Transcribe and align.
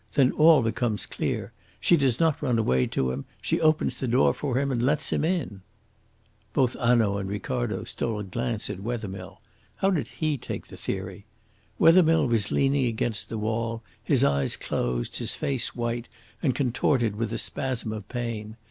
Then 0.13 0.31
all 0.31 0.63
becomes 0.63 1.05
clear. 1.05 1.51
She 1.79 1.95
does 1.95 2.19
not 2.19 2.41
run 2.41 2.57
away 2.57 2.87
to 2.87 3.11
him; 3.11 3.25
she 3.39 3.61
opens 3.61 3.99
the 3.99 4.07
door 4.07 4.33
for 4.33 4.57
him 4.57 4.71
and 4.71 4.81
lets 4.81 5.13
him 5.13 5.23
in." 5.23 5.61
Both 6.53 6.73
Hanaud 6.73 7.19
and 7.19 7.29
Ricardo 7.29 7.83
stole 7.83 8.17
a 8.21 8.23
glance 8.23 8.67
at 8.67 8.79
Wethermill. 8.79 9.41
How 9.75 9.91
did 9.91 10.07
he 10.07 10.39
take 10.39 10.65
the 10.69 10.75
theory? 10.75 11.27
Wethermill 11.77 12.25
was 12.25 12.51
leaning 12.51 12.87
against 12.87 13.29
the 13.29 13.37
wall, 13.37 13.83
his 14.03 14.23
eyes 14.23 14.57
closed, 14.57 15.17
his 15.17 15.35
face 15.35 15.75
white 15.75 16.09
and 16.41 16.55
contorted 16.55 17.15
with 17.15 17.31
a 17.31 17.37
spasm 17.37 17.91
of 17.93 18.09
pain. 18.09 18.57